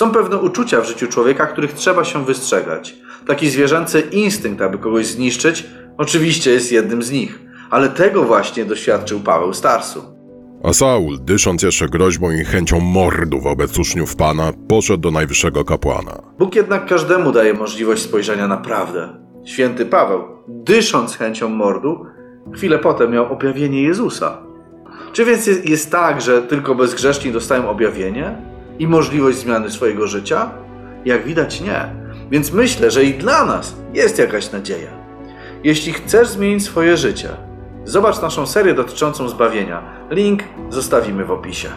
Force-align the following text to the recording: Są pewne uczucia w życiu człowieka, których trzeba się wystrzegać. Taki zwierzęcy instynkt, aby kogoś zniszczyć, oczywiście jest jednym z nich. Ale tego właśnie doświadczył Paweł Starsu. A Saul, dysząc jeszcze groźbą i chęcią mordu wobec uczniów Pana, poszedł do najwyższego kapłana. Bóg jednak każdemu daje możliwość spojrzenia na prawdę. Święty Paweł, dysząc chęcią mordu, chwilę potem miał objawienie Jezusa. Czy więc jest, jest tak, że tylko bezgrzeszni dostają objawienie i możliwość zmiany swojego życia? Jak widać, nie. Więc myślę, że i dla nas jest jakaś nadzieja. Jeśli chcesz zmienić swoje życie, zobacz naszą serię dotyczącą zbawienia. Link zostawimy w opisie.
Są 0.00 0.10
pewne 0.10 0.38
uczucia 0.38 0.80
w 0.80 0.86
życiu 0.86 1.06
człowieka, 1.06 1.46
których 1.46 1.72
trzeba 1.72 2.04
się 2.04 2.24
wystrzegać. 2.24 2.96
Taki 3.26 3.50
zwierzęcy 3.50 4.00
instynkt, 4.00 4.62
aby 4.62 4.78
kogoś 4.78 5.06
zniszczyć, 5.06 5.66
oczywiście 5.98 6.50
jest 6.50 6.72
jednym 6.72 7.02
z 7.02 7.10
nich. 7.10 7.40
Ale 7.70 7.88
tego 7.88 8.24
właśnie 8.24 8.64
doświadczył 8.64 9.20
Paweł 9.20 9.54
Starsu. 9.54 10.02
A 10.64 10.72
Saul, 10.72 11.18
dysząc 11.20 11.62
jeszcze 11.62 11.88
groźbą 11.88 12.30
i 12.30 12.44
chęcią 12.44 12.80
mordu 12.80 13.40
wobec 13.40 13.78
uczniów 13.78 14.16
Pana, 14.16 14.52
poszedł 14.68 15.00
do 15.00 15.10
najwyższego 15.10 15.64
kapłana. 15.64 16.22
Bóg 16.38 16.54
jednak 16.54 16.86
każdemu 16.86 17.32
daje 17.32 17.54
możliwość 17.54 18.02
spojrzenia 18.02 18.48
na 18.48 18.56
prawdę. 18.56 19.08
Święty 19.44 19.86
Paweł, 19.86 20.22
dysząc 20.48 21.16
chęcią 21.16 21.48
mordu, 21.48 22.06
chwilę 22.54 22.78
potem 22.78 23.12
miał 23.12 23.32
objawienie 23.32 23.82
Jezusa. 23.82 24.38
Czy 25.12 25.24
więc 25.24 25.46
jest, 25.46 25.68
jest 25.68 25.90
tak, 25.90 26.20
że 26.20 26.42
tylko 26.42 26.74
bezgrzeszni 26.74 27.32
dostają 27.32 27.70
objawienie 27.70 28.50
i 28.80 28.86
możliwość 28.86 29.38
zmiany 29.38 29.70
swojego 29.70 30.06
życia? 30.06 30.50
Jak 31.04 31.24
widać, 31.24 31.60
nie. 31.60 31.94
Więc 32.30 32.52
myślę, 32.52 32.90
że 32.90 33.04
i 33.04 33.14
dla 33.14 33.44
nas 33.44 33.76
jest 33.94 34.18
jakaś 34.18 34.52
nadzieja. 34.52 34.90
Jeśli 35.64 35.92
chcesz 35.92 36.28
zmienić 36.28 36.64
swoje 36.64 36.96
życie, 36.96 37.28
zobacz 37.84 38.22
naszą 38.22 38.46
serię 38.46 38.74
dotyczącą 38.74 39.28
zbawienia. 39.28 39.82
Link 40.10 40.42
zostawimy 40.68 41.24
w 41.24 41.30
opisie. 41.30 41.68